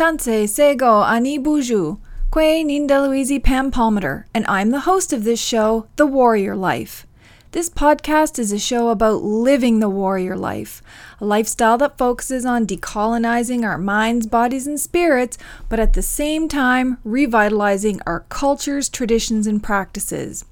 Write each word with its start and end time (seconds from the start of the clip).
Tanse 0.00 0.48
Sego 0.48 1.02
Ani 1.02 1.38
Buju, 1.38 1.98
Kwe 2.32 2.64
Nindaluizi 2.64 3.38
Pam 3.44 3.70
Palmater, 3.70 4.24
and 4.32 4.46
I'm 4.46 4.70
the 4.70 4.88
host 4.88 5.12
of 5.12 5.24
this 5.24 5.38
show, 5.38 5.88
The 5.96 6.06
Warrior 6.06 6.56
Life. 6.56 7.06
This 7.52 7.68
podcast 7.68 8.38
is 8.38 8.50
a 8.50 8.58
show 8.58 8.88
about 8.88 9.22
living 9.22 9.80
the 9.80 9.90
warrior 9.90 10.38
life, 10.38 10.82
a 11.20 11.26
lifestyle 11.26 11.76
that 11.76 11.98
focuses 11.98 12.46
on 12.46 12.66
decolonizing 12.66 13.62
our 13.62 13.76
minds, 13.76 14.26
bodies, 14.26 14.66
and 14.66 14.80
spirits, 14.80 15.36
but 15.68 15.78
at 15.78 15.92
the 15.92 16.00
same 16.00 16.48
time 16.48 16.96
revitalizing 17.04 18.00
our 18.06 18.20
cultures, 18.30 18.88
traditions, 18.88 19.46
and 19.46 19.62
practices. 19.62 20.46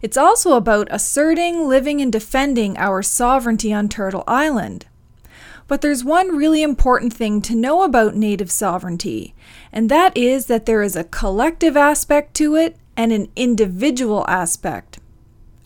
It's 0.00 0.16
also 0.16 0.52
about 0.52 0.86
asserting, 0.92 1.66
living, 1.66 2.00
and 2.00 2.12
defending 2.12 2.78
our 2.78 3.02
sovereignty 3.02 3.72
on 3.72 3.88
Turtle 3.88 4.22
Island. 4.28 4.86
But 5.72 5.80
there's 5.80 6.04
one 6.04 6.36
really 6.36 6.62
important 6.62 7.14
thing 7.14 7.40
to 7.40 7.54
know 7.54 7.82
about 7.82 8.14
Native 8.14 8.50
sovereignty, 8.50 9.34
and 9.72 9.88
that 9.88 10.14
is 10.14 10.44
that 10.44 10.66
there 10.66 10.82
is 10.82 10.96
a 10.96 11.04
collective 11.04 11.78
aspect 11.78 12.34
to 12.34 12.56
it 12.56 12.76
and 12.94 13.10
an 13.10 13.30
individual 13.36 14.26
aspect. 14.28 14.98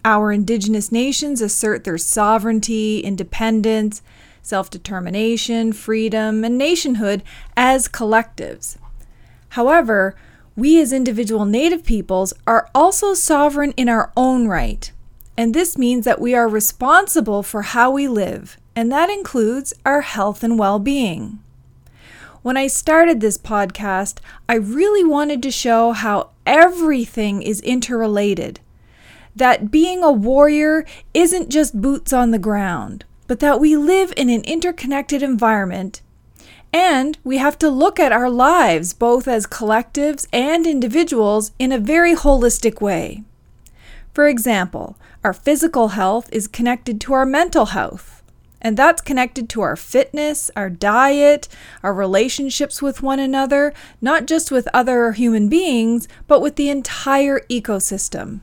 Our 0.04 0.30
Indigenous 0.30 0.92
nations 0.92 1.42
assert 1.42 1.82
their 1.82 1.98
sovereignty, 1.98 3.00
independence, 3.00 4.00
self 4.42 4.70
determination, 4.70 5.72
freedom, 5.72 6.44
and 6.44 6.56
nationhood 6.56 7.24
as 7.56 7.88
collectives. 7.88 8.76
However, 9.58 10.14
we 10.54 10.80
as 10.80 10.92
individual 10.92 11.44
Native 11.44 11.82
peoples 11.84 12.32
are 12.46 12.70
also 12.76 13.12
sovereign 13.12 13.72
in 13.76 13.88
our 13.88 14.12
own 14.16 14.46
right. 14.46 14.92
And 15.36 15.52
this 15.52 15.76
means 15.76 16.04
that 16.04 16.20
we 16.20 16.32
are 16.32 16.46
responsible 16.46 17.42
for 17.42 17.62
how 17.62 17.90
we 17.90 18.06
live, 18.06 18.56
and 18.76 18.92
that 18.92 19.08
includes 19.08 19.72
our 19.86 20.02
health 20.02 20.44
and 20.44 20.58
well 20.58 20.78
being. 20.78 21.38
When 22.42 22.56
I 22.56 22.68
started 22.68 23.20
this 23.20 23.38
podcast, 23.38 24.18
I 24.48 24.54
really 24.54 25.02
wanted 25.02 25.42
to 25.42 25.50
show 25.50 25.92
how 25.92 26.30
everything 26.44 27.42
is 27.42 27.60
interrelated. 27.62 28.60
That 29.34 29.70
being 29.70 30.04
a 30.04 30.12
warrior 30.12 30.84
isn't 31.12 31.48
just 31.48 31.80
boots 31.80 32.12
on 32.12 32.30
the 32.30 32.38
ground, 32.38 33.04
but 33.26 33.40
that 33.40 33.58
we 33.58 33.76
live 33.76 34.12
in 34.16 34.30
an 34.30 34.42
interconnected 34.42 35.22
environment. 35.22 36.02
And 36.72 37.18
we 37.24 37.38
have 37.38 37.58
to 37.58 37.70
look 37.70 37.98
at 37.98 38.12
our 38.12 38.30
lives, 38.30 38.92
both 38.92 39.26
as 39.26 39.46
collectives 39.46 40.28
and 40.32 40.66
individuals, 40.66 41.52
in 41.58 41.72
a 41.72 41.78
very 41.78 42.14
holistic 42.14 42.80
way. 42.80 43.24
For 44.12 44.28
example, 44.28 44.96
our 45.24 45.32
physical 45.32 45.88
health 45.88 46.28
is 46.32 46.46
connected 46.46 47.00
to 47.02 47.12
our 47.14 47.26
mental 47.26 47.66
health. 47.66 48.15
And 48.60 48.76
that's 48.76 49.02
connected 49.02 49.48
to 49.50 49.60
our 49.60 49.76
fitness, 49.76 50.50
our 50.56 50.70
diet, 50.70 51.48
our 51.82 51.92
relationships 51.92 52.80
with 52.80 53.02
one 53.02 53.18
another, 53.18 53.74
not 54.00 54.26
just 54.26 54.50
with 54.50 54.68
other 54.72 55.12
human 55.12 55.48
beings, 55.48 56.08
but 56.26 56.40
with 56.40 56.56
the 56.56 56.70
entire 56.70 57.40
ecosystem. 57.50 58.40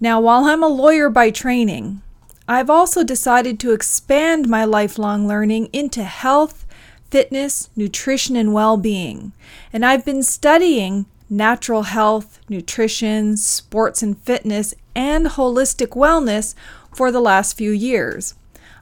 Now, 0.00 0.20
while 0.20 0.44
I'm 0.44 0.62
a 0.62 0.68
lawyer 0.68 1.10
by 1.10 1.30
training, 1.30 2.02
I've 2.48 2.70
also 2.70 3.04
decided 3.04 3.60
to 3.60 3.72
expand 3.72 4.48
my 4.48 4.64
lifelong 4.64 5.28
learning 5.28 5.68
into 5.72 6.02
health, 6.04 6.66
fitness, 7.10 7.68
nutrition, 7.76 8.36
and 8.36 8.54
well 8.54 8.76
being. 8.76 9.32
And 9.72 9.84
I've 9.84 10.04
been 10.04 10.22
studying 10.22 11.06
natural 11.28 11.82
health, 11.82 12.40
nutrition, 12.48 13.36
sports 13.36 14.02
and 14.02 14.18
fitness, 14.18 14.74
and 14.96 15.26
holistic 15.26 15.90
wellness 15.90 16.54
for 16.92 17.12
the 17.12 17.20
last 17.20 17.56
few 17.56 17.70
years. 17.70 18.34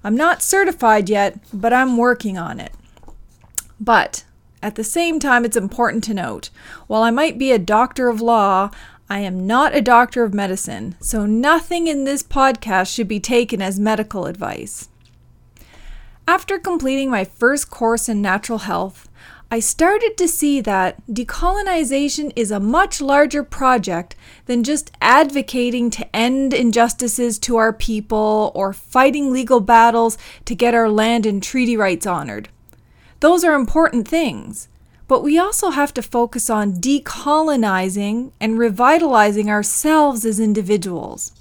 I'm 0.04 0.16
not 0.16 0.42
certified 0.42 1.08
yet, 1.08 1.38
but 1.52 1.72
I'm 1.72 1.96
working 1.96 2.38
on 2.38 2.60
it. 2.60 2.72
But 3.80 4.24
at 4.62 4.74
the 4.74 4.84
same 4.84 5.20
time, 5.20 5.44
it's 5.44 5.56
important 5.56 6.04
to 6.04 6.14
note 6.14 6.50
while 6.86 7.02
I 7.02 7.10
might 7.10 7.38
be 7.38 7.52
a 7.52 7.58
doctor 7.58 8.08
of 8.08 8.20
law, 8.20 8.70
I 9.10 9.20
am 9.20 9.46
not 9.46 9.74
a 9.74 9.80
doctor 9.80 10.22
of 10.22 10.34
medicine, 10.34 10.96
so 11.00 11.24
nothing 11.24 11.86
in 11.86 12.04
this 12.04 12.22
podcast 12.22 12.94
should 12.94 13.08
be 13.08 13.20
taken 13.20 13.62
as 13.62 13.80
medical 13.80 14.26
advice. 14.26 14.88
After 16.26 16.58
completing 16.58 17.08
my 17.10 17.24
first 17.24 17.70
course 17.70 18.08
in 18.08 18.20
natural 18.20 18.58
health, 18.58 19.07
I 19.50 19.60
started 19.60 20.18
to 20.18 20.28
see 20.28 20.60
that 20.60 21.00
decolonization 21.06 22.34
is 22.36 22.50
a 22.50 22.60
much 22.60 23.00
larger 23.00 23.42
project 23.42 24.14
than 24.44 24.62
just 24.62 24.90
advocating 25.00 25.88
to 25.92 26.14
end 26.14 26.52
injustices 26.52 27.38
to 27.40 27.56
our 27.56 27.72
people 27.72 28.52
or 28.54 28.74
fighting 28.74 29.32
legal 29.32 29.60
battles 29.60 30.18
to 30.44 30.54
get 30.54 30.74
our 30.74 30.90
land 30.90 31.24
and 31.24 31.42
treaty 31.42 31.78
rights 31.78 32.06
honored. 32.06 32.50
Those 33.20 33.42
are 33.42 33.54
important 33.54 34.06
things, 34.06 34.68
but 35.06 35.22
we 35.22 35.38
also 35.38 35.70
have 35.70 35.94
to 35.94 36.02
focus 36.02 36.50
on 36.50 36.74
decolonizing 36.74 38.32
and 38.38 38.58
revitalizing 38.58 39.48
ourselves 39.48 40.26
as 40.26 40.38
individuals. 40.38 41.32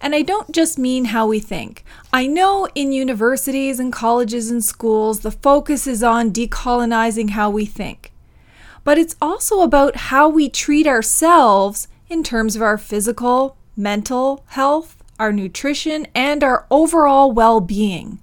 And 0.00 0.14
I 0.14 0.22
don't 0.22 0.52
just 0.52 0.78
mean 0.78 1.06
how 1.06 1.26
we 1.26 1.40
think. 1.40 1.84
I 2.12 2.26
know 2.26 2.68
in 2.74 2.92
universities 2.92 3.80
and 3.80 3.92
colleges 3.92 4.50
and 4.50 4.64
schools, 4.64 5.20
the 5.20 5.30
focus 5.30 5.86
is 5.86 6.02
on 6.02 6.32
decolonizing 6.32 7.30
how 7.30 7.50
we 7.50 7.66
think. 7.66 8.12
But 8.84 8.98
it's 8.98 9.16
also 9.20 9.60
about 9.60 9.96
how 9.96 10.28
we 10.28 10.48
treat 10.48 10.86
ourselves 10.86 11.88
in 12.08 12.22
terms 12.22 12.56
of 12.56 12.62
our 12.62 12.78
physical, 12.78 13.56
mental 13.76 14.44
health, 14.48 15.02
our 15.18 15.32
nutrition, 15.32 16.06
and 16.14 16.44
our 16.44 16.66
overall 16.70 17.32
well 17.32 17.60
being. 17.60 18.20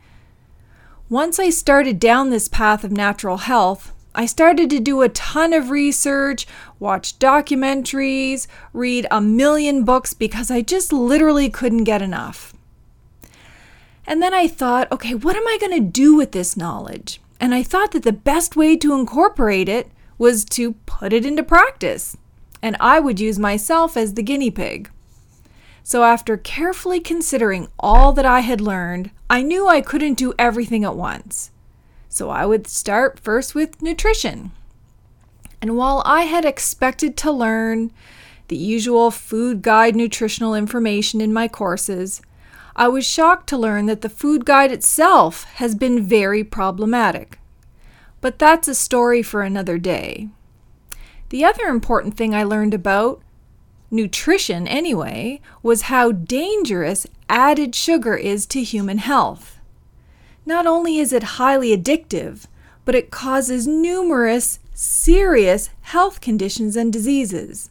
Once 1.09 1.37
I 1.37 1.49
started 1.49 1.99
down 1.99 2.29
this 2.29 2.47
path 2.47 2.83
of 2.83 2.91
natural 2.91 3.37
health, 3.37 3.92
I 4.15 4.25
started 4.27 4.69
to 4.69 4.79
do 4.79 5.01
a 5.01 5.09
ton 5.09 5.53
of 5.53 5.71
research, 5.71 6.45
watch 6.79 7.17
documentaries, 7.17 8.47
read 8.71 9.07
a 9.09 9.19
million 9.19 9.83
books 9.83 10.13
because 10.13 10.51
I 10.51 10.61
just 10.61 10.93
literally 10.93 11.49
couldn't 11.49 11.85
get 11.85 12.01
enough. 12.01 12.53
And 14.05 14.21
then 14.21 14.33
I 14.33 14.47
thought, 14.47 14.91
okay, 14.91 15.15
what 15.15 15.35
am 15.35 15.47
I 15.47 15.57
going 15.59 15.73
to 15.73 15.79
do 15.79 16.15
with 16.15 16.31
this 16.31 16.55
knowledge? 16.55 17.21
And 17.39 17.55
I 17.55 17.63
thought 17.63 17.91
that 17.91 18.03
the 18.03 18.13
best 18.13 18.55
way 18.55 18.77
to 18.77 18.93
incorporate 18.93 19.67
it 19.67 19.89
was 20.17 20.45
to 20.45 20.73
put 20.85 21.11
it 21.11 21.25
into 21.25 21.43
practice. 21.43 22.15
And 22.61 22.77
I 22.79 22.99
would 22.99 23.19
use 23.19 23.39
myself 23.39 23.97
as 23.97 24.13
the 24.13 24.23
guinea 24.23 24.51
pig. 24.51 24.89
So, 25.85 26.03
after 26.03 26.37
carefully 26.37 27.01
considering 27.01 27.67
all 27.77 28.13
that 28.13 28.25
I 28.25 28.39
had 28.39 28.61
learned, 28.61 29.11
I 29.29 29.41
knew 29.41 29.67
I 29.67 29.81
couldn't 29.81 30.13
do 30.13 30.33
everything 30.39 30.85
at 30.85 30.95
once. 30.95 31.51
So 32.13 32.29
I 32.29 32.45
would 32.45 32.67
start 32.67 33.19
first 33.19 33.55
with 33.55 33.81
nutrition. 33.81 34.51
And 35.59 35.75
while 35.75 36.03
I 36.05 36.25
had 36.25 36.45
expected 36.45 37.17
to 37.17 37.31
learn 37.31 37.91
the 38.49 38.55
usual 38.55 39.09
food 39.09 39.63
guide 39.63 39.95
nutritional 39.95 40.53
information 40.53 41.21
in 41.21 41.33
my 41.33 41.47
courses, 41.47 42.21
I 42.75 42.87
was 42.87 43.03
shocked 43.03 43.49
to 43.49 43.57
learn 43.57 43.87
that 43.87 44.01
the 44.01 44.09
food 44.09 44.45
guide 44.45 44.71
itself 44.71 45.45
has 45.55 45.73
been 45.73 46.03
very 46.03 46.43
problematic. 46.43 47.39
But 48.21 48.37
that's 48.37 48.67
a 48.67 48.75
story 48.75 49.23
for 49.23 49.41
another 49.41 49.79
day. 49.79 50.29
The 51.29 51.43
other 51.43 51.65
important 51.65 52.15
thing 52.15 52.35
I 52.35 52.43
learned 52.43 52.75
about 52.75 53.23
nutrition, 53.89 54.67
anyway, 54.67 55.41
was 55.63 55.83
how 55.83 56.11
dangerous 56.11 57.07
added 57.27 57.73
sugar 57.73 58.15
is 58.15 58.45
to 58.45 58.61
human 58.61 58.99
health. 58.99 59.52
Not 60.45 60.67
only 60.67 60.97
is 60.97 61.13
it 61.13 61.23
highly 61.23 61.75
addictive, 61.75 62.45
but 62.85 62.95
it 62.95 63.11
causes 63.11 63.65
numerous 63.67 64.59
serious 64.73 65.69
health 65.81 66.19
conditions 66.19 66.75
and 66.75 66.91
diseases. 66.91 67.69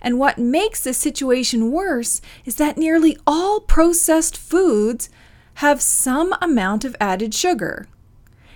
And 0.00 0.18
what 0.18 0.38
makes 0.38 0.82
the 0.82 0.92
situation 0.92 1.72
worse 1.72 2.20
is 2.44 2.56
that 2.56 2.76
nearly 2.76 3.16
all 3.26 3.60
processed 3.60 4.36
foods 4.36 5.08
have 5.54 5.80
some 5.80 6.34
amount 6.42 6.84
of 6.84 6.96
added 7.00 7.34
sugar. 7.34 7.88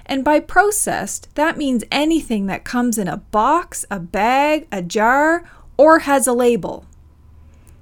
And 0.05 0.25
by 0.25 0.41
processed, 0.41 1.35
that 1.35 1.57
means 1.57 1.85
anything 1.91 2.47
that 2.47 2.65
comes 2.65 2.99
in 2.99 3.09
a 3.09 3.19
box, 3.19 3.85
a 3.91 3.99
bag, 3.99 4.67
a 4.73 4.83
jar, 4.83 5.45
or 5.77 6.01
has 6.01 6.27
a 6.27 6.33
label. 6.33 6.87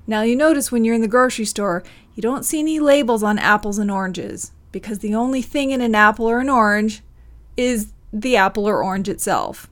Now, 0.07 0.23
you 0.23 0.37
notice 0.37 0.71
when 0.71 0.85
you're 0.85 0.95
in 0.95 1.01
the 1.01 1.09
grocery 1.09 1.45
store, 1.45 1.83
you 2.15 2.23
don't 2.23 2.45
see 2.45 2.61
any 2.61 2.79
labels 2.79 3.23
on 3.23 3.39
apples 3.39 3.79
and 3.79 3.91
oranges 3.91 4.53
because 4.77 4.99
the 4.99 5.15
only 5.15 5.41
thing 5.41 5.71
in 5.71 5.81
an 5.81 5.95
apple 5.95 6.27
or 6.27 6.39
an 6.39 6.51
orange 6.51 7.01
is 7.57 7.95
the 8.13 8.37
apple 8.37 8.69
or 8.69 8.85
orange 8.85 9.09
itself. 9.09 9.71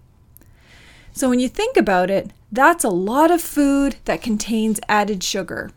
So 1.12 1.28
when 1.28 1.40
you 1.40 1.48
think 1.50 1.76
about 1.76 2.08
it, 2.08 2.32
that's 2.50 2.84
a 2.84 2.88
lot 2.88 3.30
of 3.30 3.42
food 3.42 3.96
that 4.06 4.22
contains 4.22 4.80
added 4.88 5.22
sugar. 5.22 5.72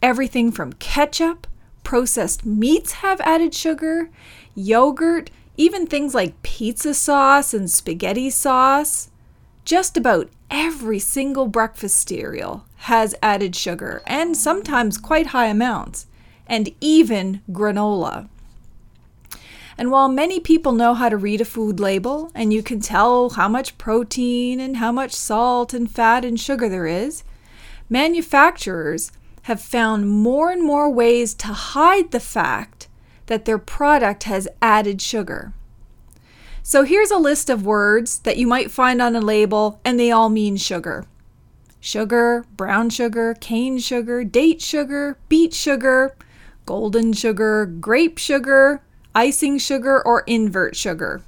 Everything 0.00 0.52
from 0.52 0.74
ketchup, 0.74 1.48
processed 1.82 2.46
meats 2.46 2.92
have 2.92 3.20
added 3.22 3.52
sugar, 3.52 4.10
yogurt, 4.54 5.32
even 5.56 5.84
things 5.84 6.14
like 6.14 6.40
pizza 6.44 6.94
sauce 6.94 7.52
and 7.52 7.68
spaghetti 7.68 8.30
sauce. 8.30 9.10
Just 9.64 9.96
about 9.96 10.30
every 10.52 11.00
single 11.00 11.48
breakfast 11.48 12.08
cereal 12.08 12.64
has 12.76 13.16
added 13.24 13.56
sugar, 13.56 14.02
and 14.06 14.36
sometimes 14.36 14.98
quite 14.98 15.28
high 15.28 15.48
amounts, 15.48 16.06
and 16.46 16.70
even 16.80 17.40
granola. 17.50 18.28
And 19.82 19.90
while 19.90 20.08
many 20.08 20.38
people 20.38 20.70
know 20.70 20.94
how 20.94 21.08
to 21.08 21.16
read 21.16 21.40
a 21.40 21.44
food 21.44 21.80
label 21.80 22.30
and 22.36 22.52
you 22.52 22.62
can 22.62 22.78
tell 22.78 23.30
how 23.30 23.48
much 23.48 23.78
protein 23.78 24.60
and 24.60 24.76
how 24.76 24.92
much 24.92 25.12
salt 25.12 25.74
and 25.74 25.90
fat 25.90 26.24
and 26.24 26.38
sugar 26.38 26.68
there 26.68 26.86
is, 26.86 27.24
manufacturers 27.90 29.10
have 29.42 29.60
found 29.60 30.08
more 30.08 30.52
and 30.52 30.62
more 30.62 30.88
ways 30.88 31.34
to 31.34 31.48
hide 31.48 32.12
the 32.12 32.20
fact 32.20 32.86
that 33.26 33.44
their 33.44 33.58
product 33.58 34.22
has 34.22 34.46
added 34.62 35.02
sugar. 35.02 35.52
So 36.62 36.84
here's 36.84 37.10
a 37.10 37.18
list 37.18 37.50
of 37.50 37.66
words 37.66 38.20
that 38.20 38.36
you 38.36 38.46
might 38.46 38.70
find 38.70 39.02
on 39.02 39.16
a 39.16 39.20
label, 39.20 39.80
and 39.84 39.98
they 39.98 40.12
all 40.12 40.28
mean 40.28 40.56
sugar 40.56 41.06
sugar, 41.80 42.44
brown 42.56 42.88
sugar, 42.88 43.34
cane 43.40 43.78
sugar, 43.78 44.22
date 44.22 44.62
sugar, 44.62 45.18
beet 45.28 45.52
sugar, 45.52 46.14
golden 46.66 47.12
sugar, 47.12 47.66
grape 47.66 48.16
sugar, 48.16 48.80
icing 49.14 49.58
sugar, 49.58 50.02
or 50.04 50.20
invert 50.26 50.76
sugar. 50.76 51.22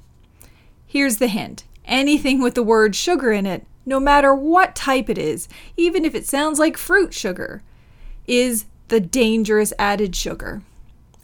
Here's 0.85 1.17
the 1.17 1.27
hint 1.27 1.63
anything 1.85 2.41
with 2.41 2.55
the 2.55 2.63
word 2.63 2.95
sugar 2.95 3.31
in 3.31 3.45
it, 3.45 3.65
no 3.85 3.99
matter 3.99 4.33
what 4.33 4.75
type 4.75 5.09
it 5.09 5.17
is, 5.17 5.47
even 5.77 6.03
if 6.03 6.15
it 6.15 6.25
sounds 6.25 6.57
like 6.57 6.77
fruit 6.77 7.13
sugar, 7.13 7.61
is 8.27 8.65
the 8.87 8.99
dangerous 8.99 9.73
added 9.77 10.15
sugar. 10.15 10.61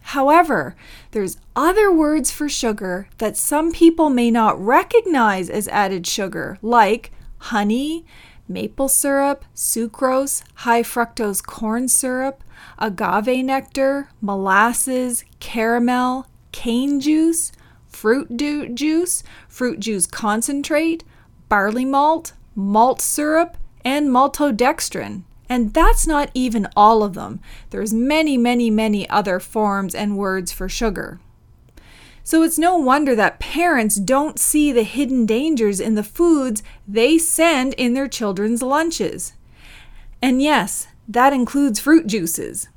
However, 0.01 0.75
there's 1.11 1.37
other 1.55 1.91
words 1.91 2.31
for 2.31 2.49
sugar 2.49 3.07
that 3.19 3.37
some 3.37 3.71
people 3.71 4.09
may 4.09 4.31
not 4.31 4.59
recognize 4.59 5.49
as 5.49 5.67
added 5.69 6.05
sugar, 6.05 6.57
like 6.61 7.11
honey, 7.37 8.05
maple 8.47 8.89
syrup, 8.89 9.45
sucrose, 9.55 10.43
high 10.55 10.83
fructose 10.83 11.43
corn 11.43 11.87
syrup, 11.87 12.43
agave 12.77 13.45
nectar, 13.45 14.09
molasses, 14.21 15.23
caramel, 15.39 16.27
cane 16.51 16.99
juice, 16.99 17.51
fruit 17.87 18.35
juice, 18.37 19.23
fruit 19.47 19.79
juice 19.79 20.05
concentrate, 20.07 21.03
barley 21.49 21.85
malt, 21.85 22.33
malt 22.55 23.01
syrup, 23.01 23.57
and 23.83 24.09
maltodextrin. 24.09 25.23
And 25.49 25.73
that's 25.73 26.07
not 26.07 26.31
even 26.33 26.67
all 26.77 27.03
of 27.03 27.13
them. 27.13 27.41
There's 27.71 27.93
many, 27.93 28.37
many, 28.37 28.69
many 28.69 29.09
other 29.09 29.39
forms 29.39 29.93
and 29.93 30.17
words 30.17 30.51
for 30.51 30.69
sugar. 30.69 31.19
So 32.23 32.43
it's 32.43 32.57
no 32.57 32.77
wonder 32.77 33.15
that 33.15 33.39
parents 33.39 33.95
don't 33.95 34.39
see 34.39 34.71
the 34.71 34.83
hidden 34.83 35.25
dangers 35.25 35.79
in 35.79 35.95
the 35.95 36.03
foods 36.03 36.63
they 36.87 37.17
send 37.17 37.73
in 37.73 37.93
their 37.93 38.07
children's 38.07 38.61
lunches. 38.61 39.33
And 40.21 40.41
yes, 40.41 40.87
that 41.07 41.33
includes 41.33 41.79
fruit 41.79 42.07
juices. 42.07 42.69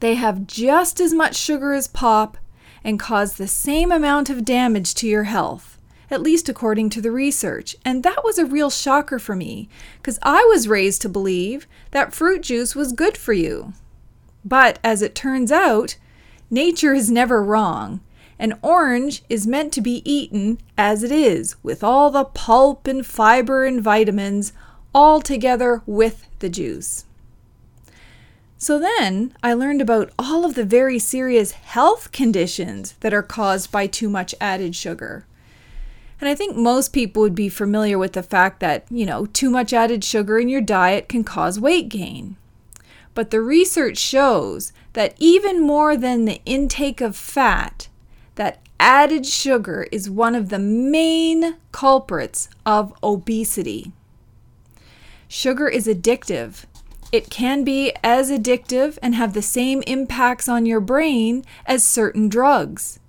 They 0.00 0.14
have 0.14 0.46
just 0.46 0.98
as 1.00 1.12
much 1.12 1.36
sugar 1.36 1.72
as 1.74 1.86
pop 1.86 2.38
and 2.82 2.98
cause 2.98 3.34
the 3.34 3.48
same 3.48 3.92
amount 3.92 4.30
of 4.30 4.44
damage 4.44 4.94
to 4.94 5.06
your 5.06 5.24
health 5.24 5.78
at 6.10 6.22
least 6.22 6.48
according 6.48 6.90
to 6.90 7.00
the 7.00 7.10
research. 7.10 7.76
And 7.84 8.02
that 8.02 8.24
was 8.24 8.38
a 8.38 8.46
real 8.46 8.70
shocker 8.70 9.18
for 9.18 9.36
me, 9.36 9.68
because 10.00 10.18
I 10.22 10.44
was 10.44 10.68
raised 10.68 11.02
to 11.02 11.08
believe 11.08 11.66
that 11.90 12.14
fruit 12.14 12.42
juice 12.42 12.74
was 12.74 12.92
good 12.92 13.16
for 13.16 13.32
you. 13.32 13.74
But 14.44 14.78
as 14.82 15.02
it 15.02 15.14
turns 15.14 15.52
out, 15.52 15.96
nature 16.50 16.94
is 16.94 17.10
never 17.10 17.42
wrong. 17.42 18.00
An 18.38 18.58
orange 18.62 19.22
is 19.28 19.46
meant 19.46 19.72
to 19.74 19.80
be 19.80 20.02
eaten 20.10 20.58
as 20.76 21.02
it 21.02 21.12
is, 21.12 21.56
with 21.62 21.82
all 21.82 22.10
the 22.10 22.24
pulp 22.24 22.86
and 22.86 23.04
fiber 23.04 23.64
and 23.64 23.82
vitamins 23.82 24.52
all 24.94 25.20
together 25.20 25.82
with 25.86 26.26
the 26.38 26.48
juice. 26.48 27.04
So 28.60 28.80
then 28.80 29.34
I 29.40 29.52
learned 29.54 29.80
about 29.80 30.10
all 30.18 30.44
of 30.44 30.54
the 30.54 30.64
very 30.64 30.98
serious 30.98 31.52
health 31.52 32.10
conditions 32.10 32.94
that 33.00 33.14
are 33.14 33.22
caused 33.22 33.70
by 33.70 33.86
too 33.86 34.10
much 34.10 34.34
added 34.40 34.74
sugar. 34.74 35.24
And 36.20 36.28
I 36.28 36.34
think 36.34 36.56
most 36.56 36.92
people 36.92 37.22
would 37.22 37.36
be 37.36 37.48
familiar 37.48 37.96
with 37.96 38.14
the 38.14 38.22
fact 38.24 38.58
that, 38.58 38.84
you 38.90 39.06
know, 39.06 39.26
too 39.26 39.48
much 39.48 39.72
added 39.72 40.02
sugar 40.02 40.40
in 40.40 40.48
your 40.48 40.60
diet 40.60 41.08
can 41.08 41.22
cause 41.22 41.60
weight 41.60 41.88
gain. 41.88 42.36
But 43.14 43.30
the 43.30 43.40
research 43.40 43.96
shows 43.96 44.72
that 44.94 45.14
even 45.18 45.62
more 45.62 45.96
than 45.96 46.24
the 46.24 46.40
intake 46.44 47.00
of 47.00 47.14
fat, 47.14 47.88
that 48.34 48.58
added 48.80 49.24
sugar 49.24 49.86
is 49.92 50.10
one 50.10 50.34
of 50.34 50.48
the 50.48 50.58
main 50.58 51.56
culprits 51.70 52.48
of 52.66 52.92
obesity. 53.04 53.92
Sugar 55.28 55.68
is 55.68 55.86
addictive. 55.86 56.64
It 57.10 57.30
can 57.30 57.64
be 57.64 57.92
as 58.04 58.30
addictive 58.30 58.98
and 59.02 59.14
have 59.14 59.32
the 59.32 59.42
same 59.42 59.82
impacts 59.86 60.48
on 60.48 60.66
your 60.66 60.80
brain 60.80 61.44
as 61.64 61.82
certain 61.82 62.28
drugs. 62.28 63.00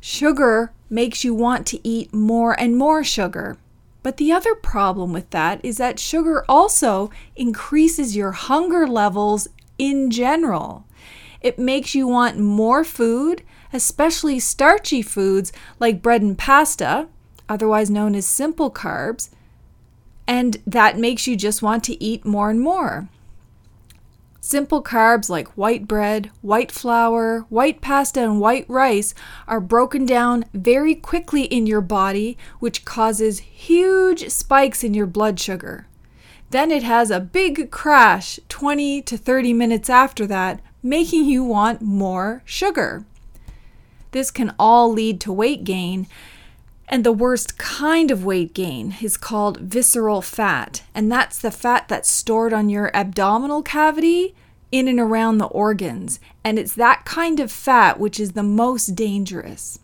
Sugar 0.00 0.72
makes 0.90 1.22
you 1.22 1.34
want 1.34 1.66
to 1.68 1.86
eat 1.86 2.12
more 2.12 2.58
and 2.58 2.76
more 2.76 3.04
sugar. 3.04 3.56
But 4.02 4.16
the 4.16 4.32
other 4.32 4.54
problem 4.54 5.12
with 5.12 5.30
that 5.30 5.64
is 5.64 5.78
that 5.78 5.98
sugar 5.98 6.44
also 6.48 7.10
increases 7.36 8.16
your 8.16 8.32
hunger 8.32 8.86
levels 8.86 9.48
in 9.78 10.10
general. 10.10 10.84
It 11.40 11.58
makes 11.58 11.94
you 11.94 12.08
want 12.08 12.38
more 12.38 12.84
food, 12.84 13.42
especially 13.72 14.40
starchy 14.40 15.00
foods 15.00 15.52
like 15.78 16.02
bread 16.02 16.22
and 16.22 16.36
pasta, 16.36 17.08
otherwise 17.48 17.88
known 17.88 18.14
as 18.14 18.26
simple 18.26 18.70
carbs, 18.70 19.30
and 20.26 20.56
that 20.66 20.98
makes 20.98 21.26
you 21.26 21.36
just 21.36 21.62
want 21.62 21.84
to 21.84 22.02
eat 22.02 22.24
more 22.24 22.50
and 22.50 22.60
more. 22.60 23.08
Simple 24.46 24.82
carbs 24.82 25.30
like 25.30 25.48
white 25.56 25.88
bread, 25.88 26.30
white 26.42 26.70
flour, 26.70 27.46
white 27.48 27.80
pasta, 27.80 28.22
and 28.22 28.38
white 28.38 28.66
rice 28.68 29.14
are 29.48 29.58
broken 29.58 30.04
down 30.04 30.44
very 30.52 30.94
quickly 30.94 31.44
in 31.44 31.66
your 31.66 31.80
body, 31.80 32.36
which 32.60 32.84
causes 32.84 33.38
huge 33.38 34.28
spikes 34.28 34.84
in 34.84 34.92
your 34.92 35.06
blood 35.06 35.40
sugar. 35.40 35.86
Then 36.50 36.70
it 36.70 36.82
has 36.82 37.10
a 37.10 37.20
big 37.20 37.70
crash 37.70 38.38
20 38.50 39.00
to 39.00 39.16
30 39.16 39.54
minutes 39.54 39.88
after 39.88 40.26
that, 40.26 40.60
making 40.82 41.24
you 41.24 41.42
want 41.42 41.80
more 41.80 42.42
sugar. 42.44 43.06
This 44.10 44.30
can 44.30 44.54
all 44.58 44.92
lead 44.92 45.22
to 45.22 45.32
weight 45.32 45.64
gain, 45.64 46.06
and 46.88 47.04
the 47.04 47.12
worst 47.12 47.58
kind 47.58 48.10
of 48.10 48.24
weight 48.24 48.54
gain 48.54 48.96
is 49.00 49.16
called 49.16 49.58
visceral 49.60 50.22
fat, 50.22 50.82
and 50.94 51.10
that's 51.10 51.38
the 51.38 51.50
fat 51.50 51.88
that's 51.88 52.10
stored 52.10 52.52
on 52.52 52.68
your 52.68 52.94
abdominal 52.94 53.62
cavity 53.62 54.34
in 54.70 54.88
and 54.88 54.98
around 54.98 55.38
the 55.38 55.46
organs. 55.46 56.20
And 56.42 56.58
it's 56.58 56.74
that 56.74 57.04
kind 57.04 57.40
of 57.40 57.50
fat 57.50 57.98
which 57.98 58.18
is 58.18 58.32
the 58.32 58.42
most 58.42 58.94
dangerous. 58.96 59.78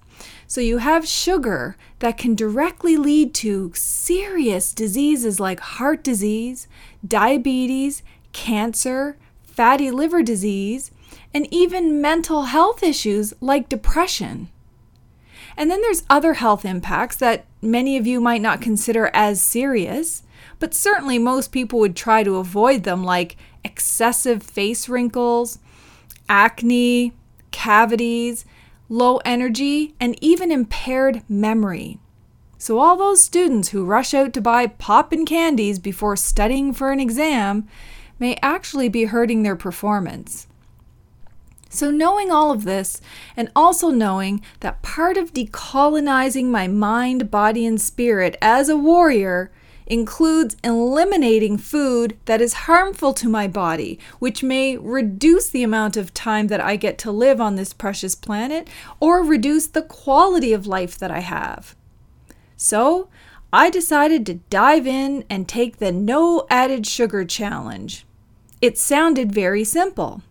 So 0.47 0.61
you 0.61 0.79
have 0.79 1.07
sugar 1.07 1.77
that 2.01 2.19
can 2.19 2.35
directly 2.35 2.97
lead 2.97 3.33
to 3.35 3.71
serious 3.75 4.75
diseases 4.75 5.39
like 5.39 5.61
heart 5.61 6.03
disease, 6.03 6.67
diabetes, 7.07 8.03
cancer, 8.33 9.17
fatty 9.45 9.91
liver 9.93 10.23
disease, 10.23 10.91
and 11.33 11.47
even 11.53 12.01
mental 12.01 12.43
health 12.47 12.83
issues 12.83 13.33
like 13.41 13.69
depression. 13.69 14.49
And 15.57 15.71
then 15.71 15.81
there's 15.83 16.05
other 16.09 16.35
health 16.35 16.65
impacts 16.65 17.17
that 17.17 17.47
many 17.61 17.97
of 17.97 18.07
you 18.07 18.21
might 18.21 18.41
not 18.41 18.61
consider 18.61 19.11
as 19.13 19.41
serious, 19.41 20.23
but 20.59 20.75
certainly 20.75 21.19
most 21.19 21.53
people 21.53 21.79
would 21.81 21.97
try 21.97 22.23
to 22.23 22.37
avoid 22.37 22.85
them, 22.85 23.05
like 23.05 23.37
excessive 23.65 24.43
face 24.43 24.89
wrinkles, 24.89 25.59
acne, 26.29 27.13
cavities, 27.51 28.45
low 28.89 29.19
energy, 29.25 29.95
and 30.01 30.17
even 30.23 30.51
impaired 30.51 31.23
memory. 31.29 31.99
So, 32.59 32.79
all 32.79 32.97
those 32.97 33.25
students 33.25 33.71
who 33.71 33.85
rush 33.85 34.13
out 34.13 34.35
to 34.35 34.41
buy 34.41 34.67
pop 34.67 35.13
and 35.13 35.27
candies 35.27 35.79
before 35.79 36.17
studying 36.17 36.75
for 36.75 36.93
an 36.93 37.01
exam 37.01 37.67
may 38.19 38.37
actually 38.43 38.91
be 38.91 39.05
hurting 39.05 39.43
their 39.43 39.57
performance. 39.57 40.47
So, 41.73 41.93
knowing 41.93 42.33
all 42.33 42.51
of 42.51 42.65
this, 42.65 43.01
and 43.37 43.49
also 43.55 43.91
knowing 43.91 44.43
that 44.59 44.83
part 44.83 45.17
of 45.17 45.33
decolonizing 45.33 46.47
my 46.47 46.67
mind, 46.67 47.31
body, 47.31 47.65
and 47.65 47.81
spirit 47.81 48.37
as 48.43 48.69
a 48.69 48.77
warrior 48.77 49.53
includes 49.87 50.57
eliminating 50.65 51.57
food 51.57 52.19
that 52.25 52.41
is 52.41 52.65
harmful 52.65 53.15
to 53.15 53.29
my 53.29 53.47
body, 53.47 54.01
which 54.19 54.43
may 54.43 54.77
reduce 54.77 55.49
the 55.49 55.63
amount 55.63 55.97
of 55.97 56.13
time 56.13 56.49
that 56.49 56.61
I 56.61 56.75
get 56.75 56.99
to 56.99 57.13
live 57.13 57.41
on 57.41 57.55
this 57.55 57.73
precious 57.73 58.17
planet 58.17 58.67
or 58.99 59.23
reduce 59.23 59.69
the 59.69 59.83
quality 59.83 60.53
of 60.53 60.67
life 60.67 60.99
that 60.99 61.13
I 61.13 61.21
have. 61.21 61.77
So, 62.57 63.09
I 63.53 63.71
decided 63.71 64.27
to 64.27 64.35
dive 64.35 64.89
in 64.89 65.25
and 65.31 65.49
take 65.49 65.77
the 65.77 65.93
no 65.93 66.47
added 66.51 66.85
sugar 66.85 67.25
challenge. 67.25 68.07
It 68.61 68.77
sounded 68.77 69.33
very 69.33 69.63
simple. 69.63 70.23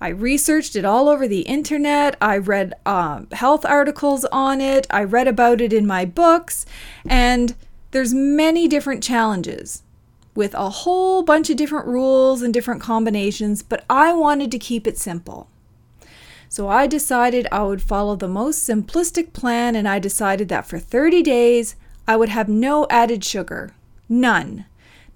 I 0.00 0.08
researched 0.08 0.76
it 0.76 0.84
all 0.84 1.08
over 1.08 1.28
the 1.28 1.42
internet. 1.42 2.16
I 2.20 2.38
read 2.38 2.74
uh, 2.86 3.22
health 3.32 3.66
articles 3.66 4.24
on 4.26 4.60
it. 4.60 4.86
I 4.90 5.04
read 5.04 5.28
about 5.28 5.60
it 5.60 5.72
in 5.72 5.86
my 5.86 6.04
books. 6.04 6.64
And 7.06 7.54
there's 7.90 8.14
many 8.14 8.66
different 8.66 9.02
challenges 9.02 9.82
with 10.34 10.54
a 10.54 10.70
whole 10.70 11.22
bunch 11.22 11.50
of 11.50 11.56
different 11.56 11.86
rules 11.86 12.40
and 12.40 12.54
different 12.54 12.80
combinations, 12.80 13.62
but 13.62 13.84
I 13.90 14.12
wanted 14.12 14.50
to 14.52 14.58
keep 14.58 14.86
it 14.86 14.96
simple. 14.96 15.48
So 16.48 16.68
I 16.68 16.86
decided 16.86 17.46
I 17.52 17.62
would 17.62 17.82
follow 17.82 18.16
the 18.16 18.28
most 18.28 18.68
simplistic 18.68 19.32
plan, 19.32 19.76
and 19.76 19.86
I 19.86 19.98
decided 19.98 20.48
that 20.48 20.66
for 20.66 20.78
30 20.78 21.22
days 21.22 21.76
I 22.08 22.16
would 22.16 22.28
have 22.28 22.48
no 22.48 22.86
added 22.90 23.24
sugar. 23.24 23.74
None. 24.08 24.64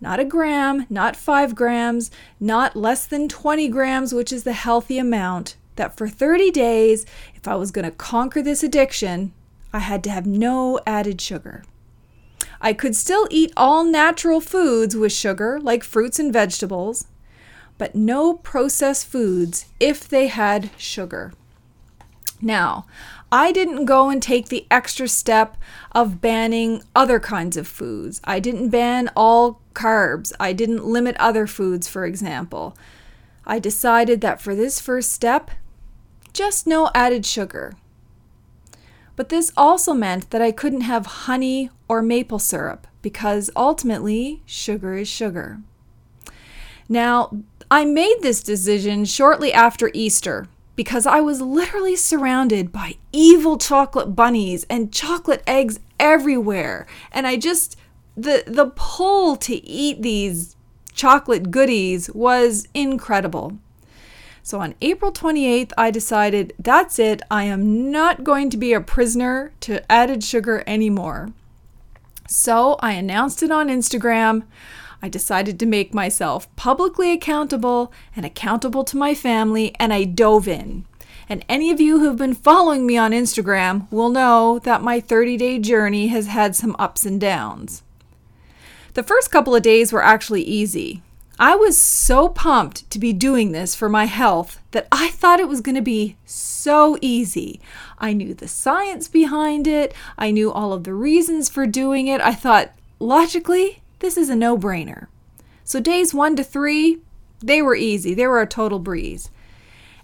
Not 0.04 0.20
a 0.20 0.24
gram, 0.26 0.84
not 0.90 1.16
five 1.16 1.54
grams, 1.54 2.10
not 2.38 2.76
less 2.76 3.06
than 3.06 3.26
20 3.26 3.68
grams, 3.68 4.12
which 4.12 4.34
is 4.34 4.44
the 4.44 4.52
healthy 4.52 4.98
amount. 4.98 5.56
That 5.76 5.96
for 5.96 6.08
30 6.08 6.50
days, 6.50 7.06
if 7.34 7.48
I 7.48 7.54
was 7.54 7.70
going 7.70 7.86
to 7.86 7.90
conquer 7.90 8.42
this 8.42 8.62
addiction, 8.62 9.32
I 9.72 9.78
had 9.78 10.04
to 10.04 10.10
have 10.10 10.26
no 10.26 10.78
added 10.86 11.22
sugar. 11.22 11.64
I 12.60 12.74
could 12.74 12.94
still 12.94 13.26
eat 13.30 13.54
all 13.56 13.82
natural 13.82 14.42
foods 14.42 14.94
with 14.94 15.10
sugar, 15.10 15.58
like 15.58 15.82
fruits 15.82 16.18
and 16.18 16.30
vegetables, 16.30 17.06
but 17.78 17.94
no 17.94 18.34
processed 18.34 19.06
foods 19.06 19.64
if 19.80 20.06
they 20.06 20.26
had 20.26 20.70
sugar. 20.76 21.32
Now, 22.42 22.84
I 23.34 23.50
didn't 23.50 23.86
go 23.86 24.10
and 24.10 24.22
take 24.22 24.46
the 24.46 24.64
extra 24.70 25.08
step 25.08 25.56
of 25.90 26.20
banning 26.20 26.84
other 26.94 27.18
kinds 27.18 27.56
of 27.56 27.66
foods. 27.66 28.20
I 28.22 28.38
didn't 28.38 28.68
ban 28.68 29.10
all 29.16 29.60
carbs. 29.74 30.32
I 30.38 30.52
didn't 30.52 30.86
limit 30.86 31.16
other 31.18 31.48
foods, 31.48 31.88
for 31.88 32.06
example. 32.06 32.76
I 33.44 33.58
decided 33.58 34.20
that 34.20 34.40
for 34.40 34.54
this 34.54 34.78
first 34.78 35.12
step, 35.12 35.50
just 36.32 36.68
no 36.68 36.92
added 36.94 37.26
sugar. 37.26 37.74
But 39.16 39.30
this 39.30 39.50
also 39.56 39.94
meant 39.94 40.30
that 40.30 40.40
I 40.40 40.52
couldn't 40.52 40.82
have 40.82 41.06
honey 41.26 41.70
or 41.88 42.02
maple 42.02 42.38
syrup 42.38 42.86
because 43.02 43.50
ultimately 43.56 44.44
sugar 44.46 44.94
is 44.94 45.08
sugar. 45.08 45.58
Now, 46.88 47.36
I 47.68 47.84
made 47.84 48.18
this 48.20 48.44
decision 48.44 49.04
shortly 49.04 49.52
after 49.52 49.90
Easter 49.92 50.46
because 50.76 51.06
I 51.06 51.20
was 51.20 51.40
literally 51.40 51.96
surrounded 51.96 52.72
by 52.72 52.96
evil 53.12 53.58
chocolate 53.58 54.16
bunnies 54.16 54.64
and 54.68 54.92
chocolate 54.92 55.42
eggs 55.46 55.80
everywhere. 55.98 56.86
And 57.12 57.26
I 57.26 57.36
just 57.36 57.76
the 58.16 58.44
the 58.46 58.72
pull 58.74 59.36
to 59.36 59.54
eat 59.54 60.02
these 60.02 60.56
chocolate 60.92 61.50
goodies 61.50 62.10
was 62.12 62.68
incredible. 62.74 63.58
So 64.42 64.60
on 64.60 64.74
April 64.82 65.10
28th, 65.10 65.72
I 65.78 65.90
decided 65.90 66.52
that's 66.58 66.98
it. 66.98 67.22
I 67.30 67.44
am 67.44 67.90
not 67.90 68.24
going 68.24 68.50
to 68.50 68.58
be 68.58 68.74
a 68.74 68.80
prisoner 68.80 69.52
to 69.60 69.90
added 69.90 70.22
sugar 70.22 70.62
anymore. 70.66 71.30
So 72.28 72.76
I 72.80 72.92
announced 72.92 73.42
it 73.42 73.50
on 73.50 73.68
Instagram. 73.68 74.44
I 75.04 75.08
decided 75.08 75.60
to 75.60 75.66
make 75.66 75.92
myself 75.92 76.48
publicly 76.56 77.12
accountable 77.12 77.92
and 78.16 78.24
accountable 78.24 78.84
to 78.84 78.96
my 78.96 79.12
family, 79.12 79.76
and 79.78 79.92
I 79.92 80.04
dove 80.04 80.48
in. 80.48 80.86
And 81.28 81.44
any 81.46 81.70
of 81.70 81.78
you 81.78 81.98
who've 81.98 82.16
been 82.16 82.32
following 82.32 82.86
me 82.86 82.96
on 82.96 83.10
Instagram 83.10 83.86
will 83.92 84.08
know 84.08 84.60
that 84.60 84.80
my 84.80 85.00
30 85.00 85.36
day 85.36 85.58
journey 85.58 86.06
has 86.06 86.28
had 86.28 86.56
some 86.56 86.74
ups 86.78 87.04
and 87.04 87.20
downs. 87.20 87.82
The 88.94 89.02
first 89.02 89.30
couple 89.30 89.54
of 89.54 89.62
days 89.62 89.92
were 89.92 90.02
actually 90.02 90.42
easy. 90.42 91.02
I 91.38 91.54
was 91.54 91.76
so 91.76 92.30
pumped 92.30 92.88
to 92.90 92.98
be 92.98 93.12
doing 93.12 93.52
this 93.52 93.74
for 93.74 93.90
my 93.90 94.06
health 94.06 94.58
that 94.70 94.88
I 94.90 95.10
thought 95.10 95.38
it 95.38 95.48
was 95.48 95.60
going 95.60 95.74
to 95.74 95.82
be 95.82 96.16
so 96.24 96.96
easy. 97.02 97.60
I 97.98 98.14
knew 98.14 98.32
the 98.32 98.48
science 98.48 99.08
behind 99.08 99.66
it, 99.66 99.92
I 100.16 100.30
knew 100.30 100.50
all 100.50 100.72
of 100.72 100.84
the 100.84 100.94
reasons 100.94 101.50
for 101.50 101.66
doing 101.66 102.06
it. 102.06 102.22
I 102.22 102.32
thought, 102.32 102.72
logically, 102.98 103.82
this 104.04 104.18
is 104.18 104.28
a 104.28 104.36
no 104.36 104.58
brainer. 104.58 105.06
So, 105.64 105.80
days 105.80 106.12
one 106.12 106.36
to 106.36 106.44
three, 106.44 106.98
they 107.40 107.62
were 107.62 107.74
easy, 107.74 108.12
they 108.12 108.26
were 108.26 108.42
a 108.42 108.46
total 108.46 108.78
breeze. 108.78 109.30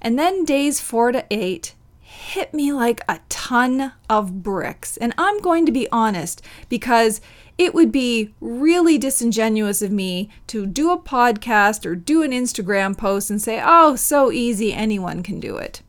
And 0.01 0.19
then 0.19 0.47
days 0.47 0.81
four 0.81 1.13
to 1.13 1.23
eight 1.31 1.75
hit 2.01 2.55
me 2.55 2.73
like 2.73 3.03
a 3.07 3.21
ton 3.29 3.93
of 4.09 4.43
bricks. 4.43 4.97
And 4.97 5.13
I'm 5.19 5.41
going 5.43 5.67
to 5.67 5.73
be 5.73 5.87
honest 5.93 6.43
because 6.71 7.21
it 7.59 7.75
would 7.75 7.93
be 7.93 8.33
really 8.41 8.97
disingenuous 8.97 9.83
of 9.83 9.93
me 9.93 10.31
to 10.47 10.67
do 10.67 10.91
a 10.91 10.99
podcast 10.99 11.85
or 11.85 11.95
do 11.95 12.23
an 12.23 12.31
Instagram 12.31 12.97
post 12.97 13.29
and 13.29 13.41
say, 13.41 13.61
oh, 13.63 13.97
so 13.97 14.33
easy, 14.33 14.73
anyone 14.73 15.23
can 15.23 15.41
do 15.41 15.59
it. 15.59 15.83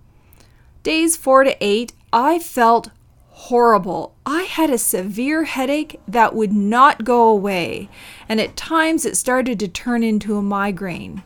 Days 0.84 1.16
four 1.16 1.46
to 1.46 1.56
eight, 1.62 1.94
I 2.12 2.40
felt 2.40 2.92
horrible. 3.32 4.14
I 4.26 4.44
had 4.44 4.70
a 4.70 4.78
severe 4.78 5.46
headache 5.46 6.00
that 6.08 6.36
would 6.36 6.54
not 6.54 7.04
go 7.04 7.28
away, 7.28 7.90
and 8.30 8.40
at 8.40 8.56
times 8.56 9.06
it 9.06 9.18
started 9.18 9.60
to 9.60 9.68
turn 9.68 10.04
into 10.04 10.38
a 10.38 10.42
migraine. 10.42 11.24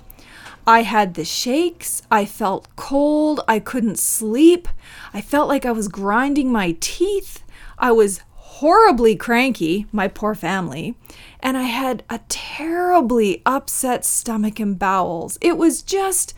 I 0.67 0.81
had 0.81 1.13
the 1.13 1.25
shakes, 1.25 2.01
I 2.09 2.25
felt 2.25 2.75
cold, 2.75 3.41
I 3.47 3.59
couldn't 3.59 3.99
sleep, 3.99 4.67
I 5.13 5.21
felt 5.21 5.47
like 5.47 5.65
I 5.65 5.71
was 5.71 5.87
grinding 5.87 6.51
my 6.51 6.75
teeth, 6.79 7.43
I 7.77 7.91
was 7.91 8.21
horribly 8.33 9.15
cranky, 9.15 9.85
my 9.91 10.07
poor 10.07 10.33
family, 10.33 10.95
and 11.41 11.57
I 11.57 11.63
had 11.63 12.03
a 12.09 12.21
terribly 12.29 13.41
upset 13.45 14.05
stomach 14.05 14.59
and 14.59 14.79
bowels. 14.79 15.37
It 15.41 15.57
was 15.57 15.81
just 15.81 16.33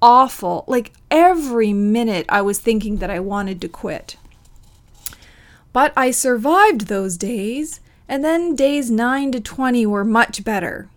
awful. 0.00 0.64
Like 0.68 0.92
every 1.10 1.72
minute 1.72 2.24
I 2.28 2.40
was 2.42 2.60
thinking 2.60 2.98
that 2.98 3.10
I 3.10 3.20
wanted 3.20 3.60
to 3.62 3.68
quit. 3.68 4.16
But 5.76 5.92
I 5.94 6.10
survived 6.10 6.86
those 6.86 7.18
days, 7.18 7.80
and 8.08 8.24
then 8.24 8.56
days 8.56 8.90
9 8.90 9.30
to 9.32 9.40
20 9.40 9.84
were 9.84 10.06
much 10.06 10.42
better. 10.42 10.88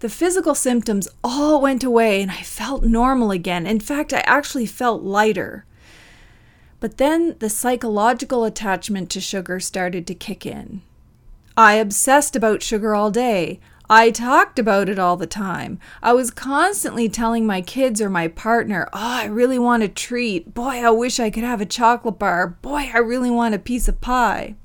The 0.00 0.08
physical 0.08 0.56
symptoms 0.56 1.06
all 1.22 1.60
went 1.60 1.84
away, 1.84 2.22
and 2.22 2.32
I 2.32 2.42
felt 2.42 2.82
normal 2.82 3.30
again. 3.30 3.68
In 3.68 3.78
fact, 3.78 4.12
I 4.12 4.24
actually 4.26 4.66
felt 4.66 5.04
lighter. 5.04 5.64
But 6.80 6.96
then 6.96 7.36
the 7.38 7.48
psychological 7.48 8.42
attachment 8.42 9.10
to 9.10 9.20
sugar 9.20 9.60
started 9.60 10.08
to 10.08 10.14
kick 10.16 10.44
in. 10.44 10.82
I 11.56 11.74
obsessed 11.74 12.34
about 12.34 12.64
sugar 12.64 12.96
all 12.96 13.12
day. 13.12 13.60
I 13.88 14.10
talked 14.10 14.58
about 14.58 14.88
it 14.88 14.98
all 14.98 15.16
the 15.16 15.26
time. 15.26 15.78
I 16.02 16.12
was 16.12 16.30
constantly 16.30 17.08
telling 17.08 17.46
my 17.46 17.60
kids 17.60 18.00
or 18.00 18.10
my 18.10 18.26
partner, 18.26 18.88
Oh, 18.92 18.98
I 18.98 19.26
really 19.26 19.58
want 19.58 19.84
a 19.84 19.88
treat. 19.88 20.54
Boy, 20.54 20.84
I 20.84 20.90
wish 20.90 21.20
I 21.20 21.30
could 21.30 21.44
have 21.44 21.60
a 21.60 21.66
chocolate 21.66 22.18
bar. 22.18 22.48
Boy, 22.62 22.90
I 22.92 22.98
really 22.98 23.30
want 23.30 23.54
a 23.54 23.60
piece 23.60 23.86
of 23.86 24.00
pie. 24.00 24.56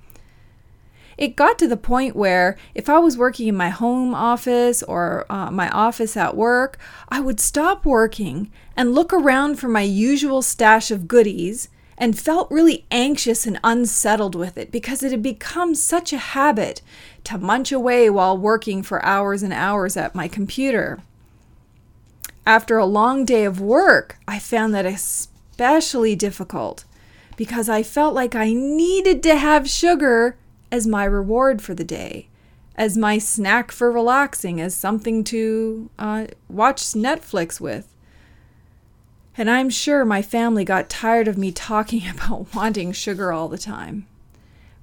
It 1.17 1.35
got 1.35 1.59
to 1.59 1.67
the 1.67 1.77
point 1.77 2.15
where 2.15 2.57
if 2.73 2.89
I 2.89 2.97
was 2.97 3.15
working 3.15 3.47
in 3.47 3.55
my 3.55 3.69
home 3.69 4.15
office 4.15 4.81
or 4.81 5.27
uh, 5.29 5.51
my 5.51 5.69
office 5.69 6.17
at 6.17 6.35
work, 6.35 6.79
I 7.09 7.19
would 7.19 7.39
stop 7.39 7.85
working 7.85 8.51
and 8.75 8.95
look 8.95 9.13
around 9.13 9.59
for 9.59 9.67
my 9.67 9.83
usual 9.83 10.41
stash 10.41 10.89
of 10.89 11.07
goodies 11.07 11.69
and 12.01 12.17
felt 12.17 12.49
really 12.49 12.83
anxious 12.89 13.45
and 13.45 13.59
unsettled 13.63 14.33
with 14.33 14.57
it 14.57 14.71
because 14.71 15.03
it 15.03 15.11
had 15.11 15.21
become 15.21 15.75
such 15.75 16.11
a 16.11 16.17
habit 16.17 16.81
to 17.23 17.37
munch 17.37 17.71
away 17.71 18.09
while 18.09 18.35
working 18.35 18.81
for 18.81 19.05
hours 19.05 19.43
and 19.43 19.53
hours 19.53 19.95
at 19.95 20.15
my 20.15 20.27
computer. 20.27 21.03
After 22.43 22.79
a 22.79 22.87
long 22.87 23.23
day 23.23 23.43
of 23.45 23.61
work, 23.61 24.17
I 24.27 24.39
found 24.39 24.73
that 24.73 24.83
especially 24.83 26.15
difficult 26.15 26.85
because 27.37 27.69
I 27.69 27.83
felt 27.83 28.15
like 28.15 28.33
I 28.33 28.51
needed 28.51 29.21
to 29.23 29.35
have 29.35 29.69
sugar 29.69 30.37
as 30.71 30.87
my 30.87 31.03
reward 31.05 31.61
for 31.61 31.75
the 31.75 31.83
day, 31.83 32.29
as 32.75 32.97
my 32.97 33.19
snack 33.19 33.71
for 33.71 33.91
relaxing, 33.91 34.59
as 34.59 34.73
something 34.73 35.23
to 35.25 35.91
uh, 35.99 36.25
watch 36.49 36.81
Netflix 36.81 37.61
with. 37.61 37.90
And 39.37 39.49
I'm 39.49 39.69
sure 39.69 40.03
my 40.03 40.21
family 40.21 40.65
got 40.65 40.89
tired 40.89 41.27
of 41.27 41.37
me 41.37 41.51
talking 41.51 42.03
about 42.13 42.53
wanting 42.53 42.91
sugar 42.91 43.31
all 43.31 43.47
the 43.47 43.57
time. 43.57 44.07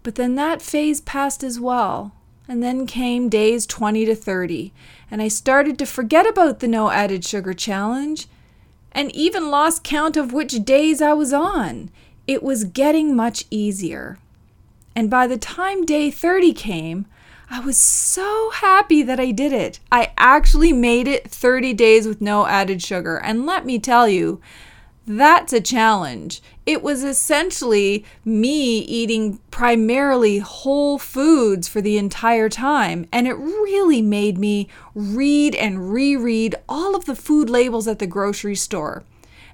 But 0.02 0.14
then 0.14 0.36
that 0.36 0.62
phase 0.62 1.00
passed 1.00 1.42
as 1.42 1.60
well. 1.60 2.12
And 2.50 2.62
then 2.62 2.86
came 2.86 3.28
days 3.28 3.66
20 3.66 4.06
to 4.06 4.14
30, 4.14 4.72
and 5.10 5.20
I 5.20 5.28
started 5.28 5.78
to 5.78 5.84
forget 5.84 6.26
about 6.26 6.60
the 6.60 6.68
no 6.68 6.90
added 6.90 7.22
sugar 7.22 7.52
challenge 7.52 8.26
and 8.92 9.14
even 9.14 9.50
lost 9.50 9.84
count 9.84 10.16
of 10.16 10.32
which 10.32 10.64
days 10.64 11.02
I 11.02 11.12
was 11.12 11.34
on. 11.34 11.90
It 12.26 12.42
was 12.42 12.64
getting 12.64 13.14
much 13.14 13.44
easier. 13.50 14.18
And 14.96 15.10
by 15.10 15.26
the 15.26 15.36
time 15.36 15.84
day 15.84 16.10
30 16.10 16.54
came, 16.54 17.06
I 17.50 17.60
was 17.60 17.78
so 17.78 18.50
happy 18.50 19.02
that 19.02 19.18
I 19.18 19.30
did 19.30 19.52
it. 19.52 19.80
I 19.90 20.12
actually 20.18 20.72
made 20.72 21.08
it 21.08 21.30
30 21.30 21.72
days 21.72 22.06
with 22.06 22.20
no 22.20 22.46
added 22.46 22.82
sugar. 22.82 23.16
And 23.16 23.46
let 23.46 23.64
me 23.64 23.78
tell 23.78 24.06
you, 24.06 24.40
that's 25.06 25.54
a 25.54 25.60
challenge. 25.60 26.42
It 26.66 26.82
was 26.82 27.02
essentially 27.02 28.04
me 28.22 28.80
eating 28.80 29.38
primarily 29.50 30.38
whole 30.38 30.98
foods 30.98 31.66
for 31.66 31.80
the 31.80 31.96
entire 31.96 32.50
time, 32.50 33.06
and 33.10 33.26
it 33.26 33.32
really 33.32 34.02
made 34.02 34.36
me 34.36 34.68
read 34.94 35.54
and 35.54 35.90
reread 35.90 36.54
all 36.68 36.94
of 36.94 37.06
the 37.06 37.16
food 37.16 37.48
labels 37.48 37.88
at 37.88 37.98
the 37.98 38.06
grocery 38.06 38.56
store. 38.56 39.04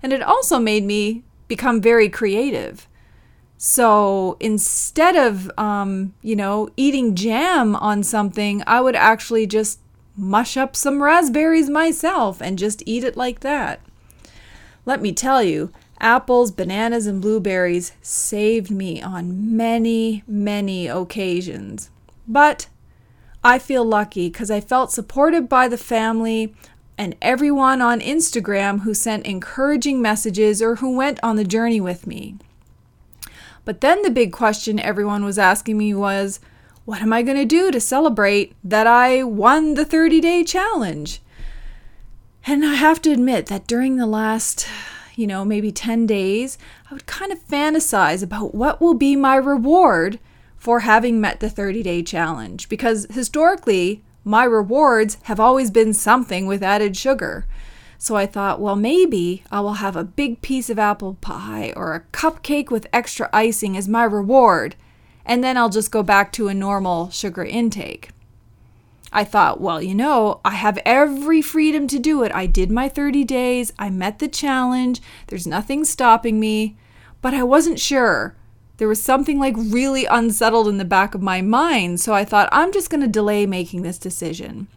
And 0.03 0.13
it 0.13 0.23
also 0.23 0.59
made 0.59 0.83
me 0.83 1.23
become 1.47 1.81
very 1.81 2.09
creative. 2.09 2.89
So 3.57 4.37
instead 4.41 5.17
of, 5.17 5.51
um, 5.59 6.15
you 6.23 6.37
know, 6.37 6.69
eating 6.77 7.15
jam 7.15 7.77
on 7.77 8.03
something, 8.03 8.63
I 8.67 8.81
would 8.81 8.97
actually 8.97 9.47
just 9.47 9.81
mush 10.17 10.57
up 10.57 10.77
some 10.77 11.03
raspberries 11.03 11.71
myself 11.71 12.41
and 12.41 12.59
just 12.59 12.83
eat 12.87 13.05
it 13.05 13.17
like 13.17 13.41
that. 13.41 13.81
Let 14.87 15.01
me 15.01 15.13
tell 15.13 15.43
you, 15.43 15.73
apples, 15.99 16.51
bananas, 16.51 17.07
and 17.07 17.23
blueberries 17.23 17.93
saved 18.03 18.71
me 18.71 19.01
on 19.01 19.57
many, 19.57 20.23
many 20.27 20.87
occasions. 20.87 21.91
But 22.29 22.69
I 23.43 23.59
feel 23.59 23.85
lucky 23.85 24.29
because 24.29 24.51
I 24.51 24.61
felt 24.61 24.93
supported 24.93 25.49
by 25.49 25.69
the 25.69 25.79
family 25.79 26.55
and 26.97 27.17
everyone 27.21 27.83
on 27.83 28.01
Instagram 28.01 28.81
who 28.81 28.95
sent 28.95 29.27
encouraging 29.27 30.01
messages 30.01 30.63
or 30.63 30.77
who 30.77 30.97
went 30.97 31.19
on 31.23 31.37
the 31.37 31.45
journey 31.45 31.81
with 31.81 32.07
me. 32.07 32.37
But 33.65 33.81
then 33.81 34.03
the 34.03 34.11
big 34.11 34.33
question 34.33 34.79
everyone 34.79 35.25
was 35.25 35.39
asking 35.39 35.79
me 35.79 35.95
was, 35.95 36.41
what 36.85 37.01
am 37.01 37.13
I 37.13 37.23
going 37.23 37.39
to 37.39 37.47
do 37.47 37.71
to 37.71 37.81
celebrate 37.81 38.55
that 38.63 38.87
I 38.87 39.23
won 39.23 39.75
the 39.75 39.85
30 39.85 40.21
day 40.21 40.45
challenge? 40.45 41.21
And 42.47 42.65
I 42.65 42.75
have 42.75 43.01
to 43.03 43.13
admit 43.13 43.47
that 43.47 43.67
during 43.67 43.97
the 43.97 44.07
last, 44.07 44.67
you 45.15 45.27
know, 45.27 45.45
maybe 45.47 45.73
10 45.73 46.07
days, 46.07 46.59
I 46.91 46.95
would 46.95 47.07
kind 47.07 47.33
of 47.33 47.43
fantasize 47.47 48.23
about 48.23 48.55
what 48.55 48.83
will 48.83 48.95
be 48.95 49.17
my 49.17 49.37
reward 49.37 50.19
for 50.59 50.81
having 50.81 51.21
met 51.21 51.41
the 51.41 51.49
30 51.49 51.83
day 51.83 52.03
challenge. 52.03 52.69
Because 52.69 53.07
historically, 53.11 54.03
my 54.25 54.45
rewards 54.45 55.17
have 55.23 55.41
always 55.41 55.71
been 55.71 55.95
something 55.95 56.47
with 56.47 56.63
added 56.63 56.97
sugar. 56.97 57.47
So 58.05 58.17
I 58.17 58.27
thought, 58.27 58.61
well, 58.61 58.77
maybe 58.77 59.45
I 59.51 59.61
will 59.61 59.81
have 59.81 59.97
a 59.97 60.05
big 60.05 60.43
piece 60.43 60.69
of 60.69 60.79
apple 60.79 61.15
pie 61.23 61.73
or 61.75 61.95
a 61.95 62.01
cupcake 62.15 62.71
with 62.71 62.87
extra 62.93 63.31
icing 63.33 63.79
as 63.79 63.89
my 63.89 64.05
reward, 64.05 64.77
and 65.25 65.43
then 65.43 65.57
I'll 65.57 65.71
just 65.71 65.91
go 65.91 66.03
back 66.03 66.31
to 66.33 66.49
a 66.49 66.53
normal 66.53 67.09
sugar 67.09 67.43
intake. 67.43 68.11
I 69.11 69.25
thought, 69.25 69.59
well, 69.59 69.81
you 69.81 69.95
know, 69.95 70.43
I 70.45 70.51
have 70.51 70.79
every 70.85 71.41
freedom 71.41 71.87
to 71.87 71.99
do 71.99 72.23
it. 72.23 72.35
I 72.35 72.45
did 72.45 72.71
my 72.71 72.91
30 72.91 73.25
days, 73.25 73.73
I 73.79 73.89
met 73.89 74.19
the 74.19 74.29
challenge, 74.29 75.01
there's 75.29 75.47
nothing 75.47 75.83
stopping 75.87 76.39
me. 76.39 76.77
But 77.23 77.33
I 77.33 77.43
wasn't 77.43 77.81
sure. 77.81 78.37
There 78.77 78.87
was 78.87 79.03
something 79.03 79.39
like 79.39 79.55
really 79.57 80.05
unsettled 80.05 80.69
in 80.69 80.77
the 80.77 80.85
back 80.85 81.15
of 81.15 81.23
my 81.23 81.41
mind, 81.41 82.01
so 82.03 82.13
I 82.13 82.27
thought, 82.27 82.51
I'm 82.53 82.71
just 82.71 82.91
going 82.91 83.01
to 83.01 83.09
delay 83.09 83.47
making 83.47 83.81
this 83.81 83.97
decision. 83.97 84.69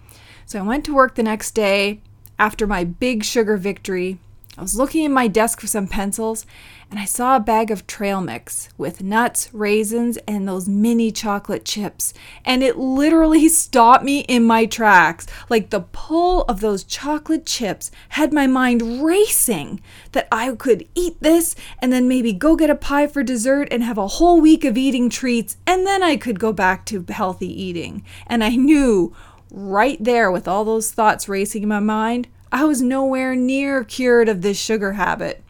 So 0.46 0.60
I 0.60 0.62
went 0.62 0.86
to 0.86 0.96
work 0.96 1.15
the 1.15 1.24
next 1.24 1.51
day 1.51 2.00
after 2.39 2.67
my 2.67 2.84
big 2.84 3.24
sugar 3.24 3.58
victory. 3.58 4.20
I 4.58 4.62
was 4.62 4.75
looking 4.75 5.03
in 5.03 5.13
my 5.13 5.27
desk 5.27 5.62
for 5.62 5.67
some 5.67 5.88
pencils 5.88 6.44
and 6.89 7.00
I 7.00 7.06
saw 7.06 7.36
a 7.36 7.41
bag 7.41 7.70
of 7.70 7.86
trail 7.86 8.22
mix 8.22 8.70
with 8.75 9.03
nuts, 9.03 9.53
raisins, 9.53 10.17
and 10.27 10.48
those 10.48 10.67
mini 10.67 11.12
chocolate 11.12 11.63
chips. 11.63 12.13
And 12.44 12.63
it 12.63 12.75
literally 12.75 13.50
stopped 13.50 14.03
me 14.03 14.22
in 14.22 14.46
my 14.46 14.65
tracks. 14.65 15.27
Like 15.48 15.70
the 15.70 15.82
pull 15.82 16.44
of 16.44 16.62
those 16.62 16.84
chocolate 16.84 17.46
chips 17.46 17.91
had 18.10 18.34
my 18.34 18.48
mind 18.48 19.03
racing 19.03 19.79
that 20.13 20.27
I 20.32 20.51
could 20.53 20.88
eat 20.96 21.22
this 21.22 21.56
and 21.79 21.94
then 21.94 22.08
maybe 22.08 22.34
go 22.34 22.56
get 22.56 22.72
a 22.72 22.75
pie 22.75 23.06
for 23.06 23.22
dessert 23.22 23.67
and 23.70 23.84
have 23.84 24.00
a 24.00 24.08
whole 24.08 24.41
week 24.41 24.65
of 24.65 24.77
eating 24.77 25.10
treats. 25.10 25.58
And 25.67 25.86
then 25.86 26.01
I 26.01 26.15
could 26.15 26.39
go 26.39 26.51
back 26.51 26.86
to 26.86 27.06
healthy 27.10 27.62
eating. 27.62 28.03
And 28.25 28.44
I 28.44 28.56
knew 28.56 29.13
right 29.51 30.01
there 30.03 30.31
with 30.31 30.47
all 30.47 30.65
those 30.65 30.91
thoughts 30.91 31.29
racing 31.29 31.63
in 31.63 31.69
my 31.69 31.79
mind, 31.79 32.27
I 32.51 32.63
was 32.65 32.81
nowhere 32.81 33.35
near 33.35 33.83
cured 33.83 34.29
of 34.29 34.41
this 34.41 34.59
sugar 34.59 34.93
habit. 34.93 35.43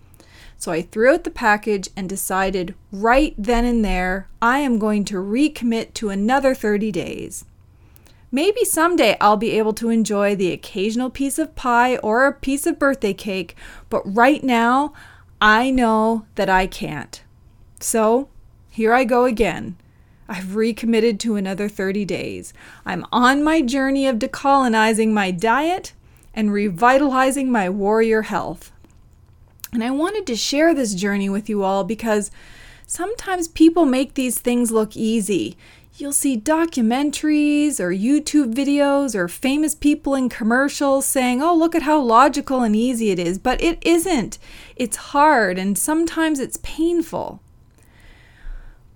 So 0.57 0.71
I 0.71 0.81
threw 0.81 1.13
out 1.13 1.23
the 1.23 1.29
package 1.29 1.89
and 1.95 2.09
decided 2.09 2.73
right 2.91 3.35
then 3.37 3.63
and 3.63 3.85
there 3.85 4.27
I 4.41 4.59
am 4.59 4.79
going 4.79 5.05
to 5.05 5.15
recommit 5.15 5.93
to 5.95 6.09
another 6.09 6.55
30 6.55 6.91
days. 6.91 7.45
Maybe 8.31 8.65
someday 8.65 9.15
I'll 9.21 9.37
be 9.37 9.51
able 9.51 9.73
to 9.73 9.89
enjoy 9.89 10.35
the 10.35 10.51
occasional 10.51 11.09
piece 11.09 11.39
of 11.39 11.55
pie 11.55 11.97
or 11.97 12.25
a 12.25 12.33
piece 12.33 12.65
of 12.65 12.79
birthday 12.79 13.13
cake, 13.13 13.55
but 13.89 14.01
right 14.03 14.43
now 14.43 14.93
I 15.39 15.69
know 15.69 16.25
that 16.35 16.49
I 16.49 16.65
can't. 16.65 17.21
So 17.79 18.27
here 18.71 18.93
I 18.93 19.03
go 19.03 19.25
again. 19.25 19.77
I've 20.29 20.55
recommitted 20.55 21.19
to 21.21 21.35
another 21.35 21.69
30 21.69 22.05
days. 22.05 22.53
I'm 22.85 23.05
on 23.11 23.43
my 23.43 23.61
journey 23.61 24.07
of 24.07 24.17
decolonizing 24.17 25.11
my 25.11 25.31
diet 25.31 25.93
and 26.33 26.51
revitalizing 26.51 27.51
my 27.51 27.69
warrior 27.69 28.23
health. 28.23 28.71
And 29.73 29.83
I 29.83 29.91
wanted 29.91 30.25
to 30.27 30.35
share 30.35 30.73
this 30.73 30.93
journey 30.93 31.29
with 31.29 31.49
you 31.49 31.63
all 31.63 31.83
because 31.83 32.31
sometimes 32.85 33.47
people 33.47 33.85
make 33.85 34.13
these 34.13 34.39
things 34.39 34.71
look 34.71 34.95
easy. 34.95 35.57
You'll 35.97 36.13
see 36.13 36.39
documentaries 36.39 37.79
or 37.79 37.89
YouTube 37.89 38.53
videos 38.53 39.15
or 39.15 39.27
famous 39.27 39.73
people 39.73 40.13
in 40.13 40.29
commercials 40.29 41.07
saying, 41.07 41.41
oh, 41.41 41.55
look 41.55 41.73
at 41.73 41.81
how 41.81 41.99
logical 41.99 42.61
and 42.61 42.75
easy 42.75 43.09
it 43.09 43.17
is. 43.17 43.39
But 43.39 43.61
it 43.63 43.79
isn't. 43.81 44.37
It's 44.75 44.97
hard 44.97 45.57
and 45.57 45.75
sometimes 45.77 46.39
it's 46.39 46.59
painful. 46.61 47.41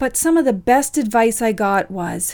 But 0.01 0.17
some 0.17 0.35
of 0.35 0.45
the 0.45 0.51
best 0.51 0.97
advice 0.97 1.43
I 1.43 1.51
got 1.51 1.91
was 1.91 2.33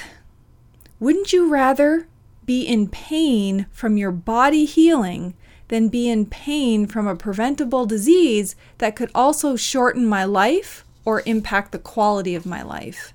wouldn't 1.01 1.33
you 1.33 1.49
rather 1.49 2.07
be 2.45 2.61
in 2.61 2.87
pain 2.87 3.65
from 3.71 3.97
your 3.97 4.13
body 4.13 4.63
healing 4.63 5.33
than 5.67 5.89
be 5.89 6.07
in 6.07 6.27
pain 6.27 6.85
from 6.87 7.07
a 7.07 7.15
preventable 7.17 7.85
disease 7.85 8.55
that 8.77 8.95
could 8.95 9.11
also 9.13 9.57
shorten 9.57 10.05
my 10.05 10.23
life 10.23 10.85
or 11.03 11.23
impact 11.25 11.73
the 11.73 11.77
quality 11.77 12.35
of 12.35 12.45
my 12.45 12.61
life. 12.61 13.13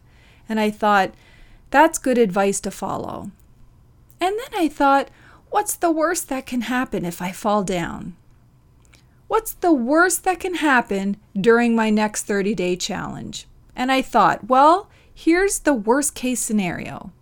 And 0.50 0.60
I 0.60 0.70
thought, 0.70 1.14
that's 1.70 1.96
good 1.96 2.18
advice 2.18 2.60
to 2.60 2.70
follow. 2.70 3.30
And 4.20 4.38
then 4.38 4.60
I 4.60 4.68
thought, 4.68 5.08
what's 5.48 5.76
the 5.76 5.90
worst 5.90 6.28
that 6.28 6.44
can 6.44 6.60
happen 6.60 7.06
if 7.06 7.22
I 7.22 7.32
fall 7.32 7.64
down? 7.64 8.16
What's 9.28 9.54
the 9.54 9.72
worst 9.72 10.24
that 10.24 10.40
can 10.40 10.56
happen 10.56 11.16
during 11.34 11.74
my 11.74 11.88
next 11.88 12.24
30 12.24 12.54
day 12.54 12.76
challenge? 12.76 13.46
And 13.74 13.90
I 13.90 14.02
thought, 14.02 14.48
well, 14.48 14.88
here's 15.12 15.60
the 15.60 15.74
worst 15.74 16.14
case 16.14 16.40
scenario 16.40 17.12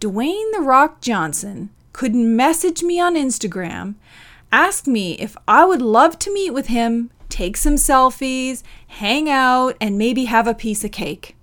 Dwayne 0.00 0.52
The 0.52 0.60
Rock 0.60 1.00
Johnson 1.00 1.70
could 1.92 2.14
message 2.14 2.82
me 2.82 3.00
on 3.00 3.14
Instagram 3.14 3.94
ask 4.52 4.86
me 4.86 5.12
if 5.14 5.36
I 5.46 5.64
would 5.64 5.82
love 5.82 6.18
to 6.20 6.32
meet 6.32 6.50
with 6.50 6.68
him, 6.68 7.10
take 7.28 7.56
some 7.56 7.74
selfies, 7.74 8.62
hang 8.88 9.28
out, 9.28 9.76
and 9.80 9.98
maybe 9.98 10.26
have 10.26 10.46
a 10.46 10.54
piece 10.54 10.84
of 10.84 10.92
cake. 10.92 11.36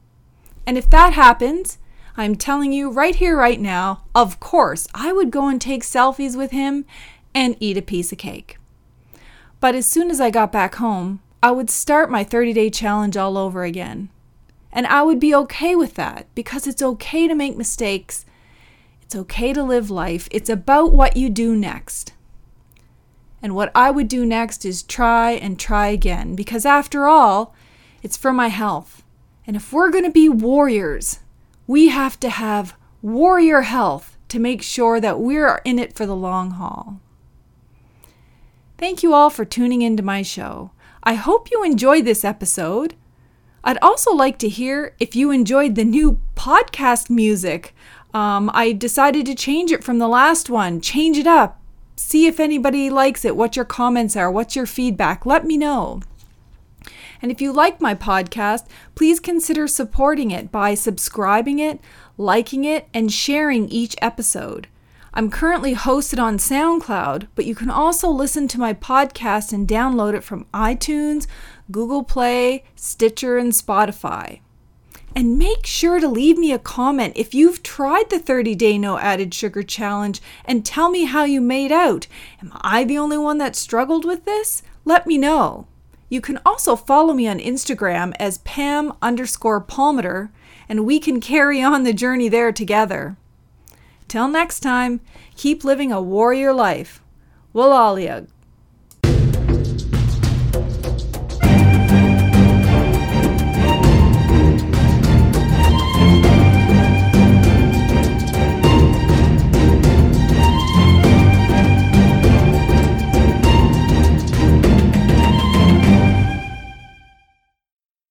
And 0.66 0.78
if 0.78 0.90
that 0.90 1.14
happens, 1.14 1.78
I'm 2.16 2.36
telling 2.36 2.72
you 2.72 2.90
right 2.90 3.16
here, 3.16 3.38
right 3.38 3.60
now, 3.60 4.04
of 4.16 4.40
course, 4.40 4.88
I 4.94 5.12
would 5.12 5.32
go 5.32 5.48
and 5.48 5.60
take 5.60 5.84
selfies 5.84 6.38
with 6.38 6.52
him 6.52 6.86
and 7.34 7.58
eat 7.60 7.78
a 7.78 7.82
piece 7.82 8.12
of 8.12 8.18
cake. 8.18 8.58
But 9.60 9.76
as 9.76 9.86
soon 9.86 10.12
as 10.12 10.22
I 10.22 10.30
got 10.30 10.52
back 10.52 10.76
home, 10.76 11.22
I 11.42 11.52
would 11.52 11.70
start 11.70 12.12
my 12.12 12.24
30 12.24 12.54
day 12.54 12.70
challenge 12.70 13.18
all 13.18 13.38
over 13.38 13.64
again. 13.64 14.10
And 14.76 14.88
I 14.88 15.04
would 15.04 15.20
be 15.20 15.36
okay 15.36 15.76
with 15.76 15.94
that 15.94 16.26
because 16.34 16.66
it's 16.66 16.82
okay 16.82 17.28
to 17.28 17.36
make 17.36 17.56
mistakes. 17.56 18.26
It's 19.04 19.16
okay 19.16 19.54
to 19.54 19.64
live 19.64 19.92
life. 19.92 20.28
It's 20.32 20.50
about 20.50 20.92
what 20.92 21.16
you 21.16 21.30
do 21.30 21.56
next. 21.56 22.14
And 23.42 23.54
what 23.54 23.72
I 23.76 23.92
would 23.92 24.08
do 24.08 24.26
next 24.26 24.66
is 24.66 24.82
try 24.82 25.32
and 25.32 25.60
try 25.60 25.88
again, 25.88 26.34
because 26.36 26.66
after 26.66 27.08
all, 27.08 27.54
it's 28.02 28.18
for 28.18 28.34
my 28.34 28.48
health. 28.48 29.04
And 29.46 29.56
if 29.56 29.72
we're 29.72 29.92
going 29.92 30.06
to 30.06 30.10
be 30.10 30.28
warriors, 30.28 31.20
we 31.68 31.90
have 31.90 32.20
to 32.22 32.30
have 32.30 32.76
warrior 33.02 33.62
health 33.62 34.18
to 34.30 34.40
make 34.40 34.64
sure 34.64 35.00
that 35.00 35.20
we're 35.20 35.62
in 35.66 35.78
it 35.78 35.94
for 35.94 36.06
the 36.08 36.16
long 36.16 36.52
haul. 36.52 37.00
Thank 38.80 39.04
you 39.04 39.14
all 39.14 39.30
for 39.30 39.46
tuning 39.46 39.84
into 39.84 40.02
my 40.02 40.24
show. 40.24 40.72
I 41.04 41.14
hope 41.14 41.52
you 41.52 41.64
enjoyed 41.64 42.06
this 42.06 42.26
episode. 42.26 42.96
I'd 43.64 43.78
also 43.82 44.14
like 44.14 44.38
to 44.40 44.50
hear 44.50 44.96
if 45.00 45.16
you 45.16 45.32
enjoyed 45.32 45.76
the 45.76 45.86
new 45.86 46.20
podcast 46.36 47.10
music. 47.10 47.74
Um, 48.14 48.52
I 48.54 48.74
decided 48.74 49.26
to 49.26 49.36
change 49.36 49.72
it 49.72 49.84
from 49.84 50.00
the 50.00 50.08
last 50.08 50.50
one, 50.50 50.82
change 50.82 51.18
it 51.18 51.28
up, 51.28 51.62
see 51.96 52.28
if 52.28 52.40
anybody 52.40 52.90
likes 52.90 53.24
it, 53.24 53.36
what 53.36 53.56
your 53.56 53.66
comments 53.66 54.16
are, 54.16 54.30
what's 54.30 54.56
your 54.56 54.66
feedback. 54.66 55.26
Let 55.26 55.46
me 55.46 55.58
know. 55.58 56.02
And 57.22 57.32
if 57.32 57.42
you 57.42 57.54
like 57.54 57.80
my 57.80 57.96
podcast, 57.96 58.68
please 58.96 59.22
consider 59.22 59.68
supporting 59.68 60.32
it 60.32 60.52
by 60.52 60.74
subscribing 60.74 61.60
it, 61.60 61.80
liking 62.18 62.66
it, 62.66 62.88
and 62.94 63.12
sharing 63.12 63.70
each 63.70 63.96
episode. 64.02 64.68
I'm 65.16 65.30
currently 65.30 65.76
hosted 65.76 66.22
on 66.22 66.38
SoundCloud, 66.38 67.28
but 67.36 67.46
you 67.46 67.54
can 67.54 67.70
also 67.70 68.10
listen 68.10 68.48
to 68.48 68.60
my 68.60 68.74
podcast 68.74 69.54
and 69.54 69.68
download 69.68 70.16
it 70.16 70.24
from 70.24 70.48
iTunes, 70.54 71.28
Google 71.72 72.04
Play, 72.04 72.64
Stitcher, 72.76 73.38
and 73.38 73.52
Spotify. 73.52 74.40
And 75.16 75.38
make 75.38 75.66
sure 75.66 76.00
to 76.00 76.08
leave 76.08 76.38
me 76.38 76.52
a 76.52 76.60
comment 76.60 77.14
if 77.16 77.34
you've 77.36 77.62
tried 77.62 78.10
the 78.10 78.18
30 78.18 78.56
day 78.56 78.78
no 78.78 78.98
added 78.98 79.34
sugar 79.34 79.62
challenge 79.62 80.22
and 80.44 80.66
tell 80.66 80.90
me 80.90 81.06
how 81.06 81.24
you 81.24 81.40
made 81.40 81.72
out. 81.72 82.08
Am 82.42 82.52
I 82.62 82.84
the 82.84 82.98
only 82.98 83.18
one 83.18 83.38
that 83.38 83.56
struggled 83.56 84.06
with 84.06 84.26
this? 84.26 84.64
Let 84.86 85.06
me 85.06 85.18
know. 85.18 85.68
You 86.10 86.20
can 86.22 86.40
also 86.46 86.76
follow 86.76 87.14
me 87.14 87.28
on 87.28 87.40
Instagram 87.40 88.14
as 88.20 88.40
Pam 88.40 88.94
underscore 89.02 89.62
Palmater, 89.62 90.30
and 90.68 90.86
we 90.86 91.00
can 91.00 91.20
carry 91.20 91.62
on 91.62 91.84
the 91.84 91.94
journey 91.94 92.30
there 92.30 92.52
together. 92.52 93.16
Till 94.08 94.28
next 94.28 94.60
time, 94.60 95.00
keep 95.36 95.64
living 95.64 95.92
a 95.92 96.02
warrior 96.02 96.54
life. 96.54 97.02
Walalia. 97.54 98.28